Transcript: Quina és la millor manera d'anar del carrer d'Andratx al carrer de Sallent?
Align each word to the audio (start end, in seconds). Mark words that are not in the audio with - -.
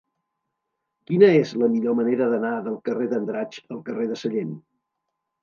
Quina 1.11 1.29
és 1.41 1.51
la 1.63 1.69
millor 1.73 1.97
manera 1.99 2.31
d'anar 2.33 2.55
del 2.69 2.81
carrer 2.91 3.11
d'Andratx 3.13 3.61
al 3.77 3.85
carrer 3.93 4.09
de 4.15 4.19
Sallent? 4.25 4.59